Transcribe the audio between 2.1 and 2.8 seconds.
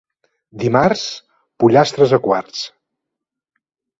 a quarts.